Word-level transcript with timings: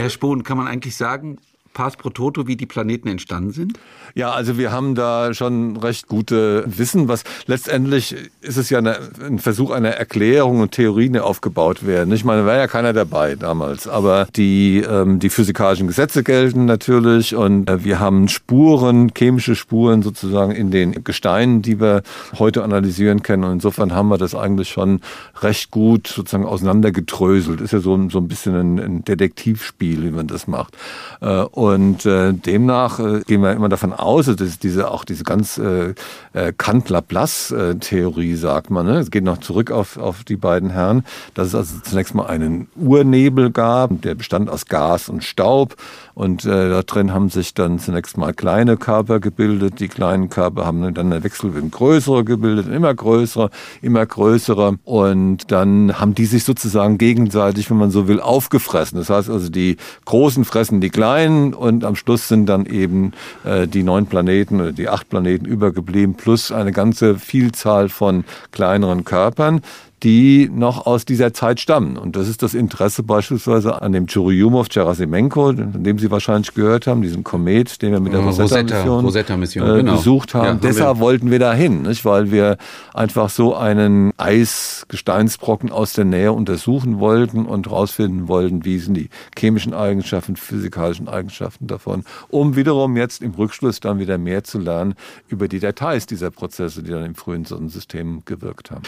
Herr 0.00 0.08
Spohn, 0.08 0.44
kann 0.44 0.56
man 0.56 0.66
eigentlich 0.66 0.96
sagen, 0.96 1.36
Pars 1.80 1.96
pro 1.96 2.10
Toto, 2.10 2.46
wie 2.46 2.56
die 2.56 2.66
Planeten 2.66 3.08
entstanden 3.08 3.52
sind? 3.52 3.78
Ja, 4.14 4.32
also 4.32 4.58
wir 4.58 4.70
haben 4.70 4.94
da 4.94 5.32
schon 5.32 5.78
recht 5.78 6.08
gute 6.08 6.62
Wissen. 6.66 7.08
Was 7.08 7.24
letztendlich 7.46 8.14
ist 8.42 8.58
es 8.58 8.68
ja 8.68 8.76
eine, 8.76 8.98
ein 9.26 9.38
Versuch 9.38 9.70
einer 9.70 9.88
Erklärung 9.88 10.60
und 10.60 10.72
Theorien, 10.72 11.14
die 11.14 11.20
aufgebaut 11.20 11.86
werden. 11.86 12.12
Ich 12.12 12.22
meine, 12.22 12.44
war 12.44 12.58
ja 12.58 12.66
keiner 12.66 12.92
dabei 12.92 13.34
damals, 13.34 13.88
aber 13.88 14.26
die 14.36 14.80
ähm, 14.80 15.20
die 15.20 15.30
physikalischen 15.30 15.86
Gesetze 15.86 16.22
gelten 16.22 16.66
natürlich 16.66 17.34
und 17.34 17.70
äh, 17.70 17.82
wir 17.82 17.98
haben 17.98 18.28
Spuren, 18.28 19.12
chemische 19.16 19.56
Spuren 19.56 20.02
sozusagen 20.02 20.52
in 20.52 20.70
den 20.70 21.02
Gesteinen, 21.02 21.62
die 21.62 21.80
wir 21.80 22.02
heute 22.38 22.62
analysieren 22.62 23.22
können. 23.22 23.44
Und 23.44 23.52
insofern 23.52 23.94
haben 23.94 24.08
wir 24.08 24.18
das 24.18 24.34
eigentlich 24.34 24.68
schon 24.68 25.00
recht 25.40 25.70
gut 25.70 26.08
sozusagen 26.08 26.44
auseinandergedröselt. 26.44 27.62
Ist 27.62 27.72
ja 27.72 27.80
so, 27.80 28.10
so 28.10 28.18
ein 28.18 28.28
bisschen 28.28 28.54
ein, 28.54 28.78
ein 28.78 29.04
Detektivspiel, 29.04 30.02
wie 30.02 30.10
man 30.10 30.26
das 30.26 30.46
macht. 30.46 30.76
Äh, 31.22 31.44
und 31.74 32.06
äh, 32.06 32.32
demnach 32.32 32.98
äh, 32.98 33.20
gehen 33.26 33.42
wir 33.42 33.52
immer 33.52 33.68
davon 33.68 33.92
aus, 33.92 34.26
dass 34.26 34.58
diese 34.58 34.90
auch 34.90 35.04
diese 35.04 35.24
ganz 35.24 35.58
äh, 35.58 35.94
äh 36.32 36.52
Kant-Laplace-Theorie, 36.56 38.34
sagt 38.34 38.70
man, 38.70 38.86
ne? 38.86 38.98
es 38.98 39.10
geht 39.10 39.24
noch 39.24 39.38
zurück 39.38 39.70
auf, 39.70 39.96
auf 39.96 40.24
die 40.24 40.36
beiden 40.36 40.70
Herren, 40.70 41.04
dass 41.34 41.48
es 41.48 41.54
also 41.54 41.74
zunächst 41.82 42.14
mal 42.14 42.26
einen 42.26 42.68
Urnebel 42.76 43.50
gab, 43.50 44.02
der 44.02 44.14
bestand 44.14 44.50
aus 44.50 44.66
Gas 44.66 45.08
und 45.08 45.24
Staub 45.24 45.76
und 46.20 46.44
äh, 46.44 46.68
da 46.68 46.82
drin 46.82 47.14
haben 47.14 47.30
sich 47.30 47.54
dann 47.54 47.78
zunächst 47.78 48.18
mal 48.18 48.34
kleine 48.34 48.76
Körper 48.76 49.20
gebildet. 49.20 49.80
Die 49.80 49.88
kleinen 49.88 50.28
Körper 50.28 50.66
haben 50.66 50.82
dann 50.92 51.10
eine 51.10 51.24
Wechselwind 51.24 51.72
größere 51.72 52.24
gebildet, 52.24 52.68
immer 52.68 52.92
größere, 52.92 53.48
immer 53.80 54.04
größere. 54.04 54.76
Und 54.84 55.50
dann 55.50 55.98
haben 55.98 56.14
die 56.14 56.26
sich 56.26 56.44
sozusagen 56.44 56.98
gegenseitig, 56.98 57.70
wenn 57.70 57.78
man 57.78 57.90
so 57.90 58.06
will, 58.06 58.20
aufgefressen. 58.20 58.98
Das 58.98 59.08
heißt 59.08 59.30
also, 59.30 59.48
die 59.48 59.78
Großen 60.04 60.44
fressen 60.44 60.82
die 60.82 60.90
Kleinen 60.90 61.49
und 61.54 61.84
am 61.84 61.96
Schluss 61.96 62.28
sind 62.28 62.46
dann 62.46 62.66
eben 62.66 63.12
äh, 63.44 63.66
die 63.66 63.82
neun 63.82 64.06
Planeten 64.06 64.60
oder 64.60 64.72
die 64.72 64.88
acht 64.88 65.08
Planeten 65.08 65.44
übergeblieben, 65.44 66.14
plus 66.14 66.52
eine 66.52 66.72
ganze 66.72 67.18
Vielzahl 67.18 67.88
von 67.88 68.24
kleineren 68.52 69.04
Körpern 69.04 69.62
die 70.02 70.50
noch 70.52 70.86
aus 70.86 71.04
dieser 71.04 71.32
Zeit 71.32 71.60
stammen. 71.60 71.96
Und 71.96 72.16
das 72.16 72.28
ist 72.28 72.42
das 72.42 72.54
Interesse 72.54 73.02
beispielsweise 73.02 73.82
an 73.82 73.92
dem 73.92 74.06
Churyumov-Gerasimenko, 74.06 75.54
von 75.54 75.84
dem 75.84 75.98
Sie 75.98 76.10
wahrscheinlich 76.10 76.54
gehört 76.54 76.86
haben, 76.86 77.02
diesen 77.02 77.24
Komet, 77.24 77.82
den 77.82 77.92
wir 77.92 78.00
mit 78.00 78.12
der 78.12 78.20
Rosetta-Mission 78.20 79.04
Rosetta, 79.04 79.34
Rosetta 79.34 79.74
äh, 79.74 79.78
genau. 79.78 79.96
besucht 79.96 80.34
haben. 80.34 80.44
Ja, 80.44 80.50
haben 80.50 80.60
Deshalb 80.60 80.96
wir. 80.96 81.00
wollten 81.00 81.30
wir 81.30 81.38
dahin, 81.38 81.82
nicht? 81.82 82.04
weil 82.04 82.30
wir 82.30 82.56
einfach 82.94 83.28
so 83.30 83.54
einen 83.54 84.12
Eisgesteinsbrocken 84.16 85.70
aus 85.70 85.92
der 85.92 86.04
Nähe 86.04 86.32
untersuchen 86.32 86.98
wollten 86.98 87.44
und 87.46 87.66
herausfinden 87.66 88.28
wollten, 88.28 88.64
wie 88.64 88.78
sind 88.78 88.94
die 88.94 89.10
chemischen 89.38 89.74
Eigenschaften, 89.74 90.36
physikalischen 90.36 91.08
Eigenschaften 91.08 91.66
davon, 91.66 92.04
um 92.28 92.56
wiederum 92.56 92.96
jetzt 92.96 93.22
im 93.22 93.32
Rückschluss 93.32 93.80
dann 93.80 93.98
wieder 93.98 94.18
mehr 94.18 94.44
zu 94.44 94.58
lernen 94.58 94.94
über 95.28 95.48
die 95.48 95.58
Details 95.58 96.06
dieser 96.06 96.30
Prozesse, 96.30 96.82
die 96.82 96.90
dann 96.90 97.04
im 97.04 97.14
frühen 97.14 97.44
Sonnensystem 97.44 98.22
gewirkt 98.24 98.70
haben. 98.70 98.78